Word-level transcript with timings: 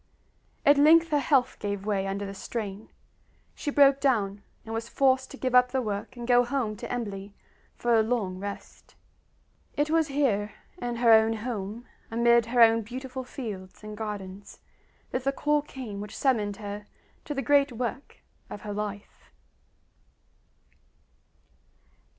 At 0.65 0.79
length 0.79 1.09
her 1.09 1.19
health 1.19 1.57
gave 1.59 1.85
way 1.85 2.07
under 2.07 2.25
the 2.25 2.33
strain; 2.33 2.89
she 3.53 3.69
broke 3.69 3.99
down, 3.99 4.41
and 4.65 4.73
was 4.73 4.89
forced 4.89 5.29
to 5.29 5.37
give 5.37 5.53
up 5.53 5.69
the 5.69 5.79
work 5.79 6.17
and 6.17 6.27
go 6.27 6.43
home 6.43 6.75
to 6.77 6.91
Embley 6.91 7.35
for 7.75 7.93
a 7.93 8.01
long 8.01 8.39
rest. 8.39 8.95
It 9.77 9.91
was 9.91 10.07
here, 10.07 10.53
in 10.79 10.95
her 10.95 11.11
own 11.11 11.33
home, 11.33 11.85
amid 12.09 12.47
her 12.47 12.61
own 12.61 12.81
beautiful 12.81 13.23
fields 13.23 13.83
and 13.83 13.95
gardens, 13.95 14.57
that 15.11 15.23
the 15.23 15.31
call 15.31 15.61
came 15.61 16.01
which 16.01 16.17
summoned 16.17 16.57
her 16.57 16.87
to 17.25 17.35
the 17.35 17.43
great 17.43 17.71
work 17.71 18.23
of 18.49 18.61
her 18.61 18.73
life. 18.73 19.29